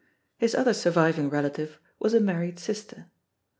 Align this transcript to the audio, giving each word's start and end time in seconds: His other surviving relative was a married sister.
His 0.39 0.55
other 0.55 0.73
surviving 0.73 1.29
relative 1.29 1.77
was 1.99 2.15
a 2.15 2.19
married 2.19 2.57
sister. 2.57 3.05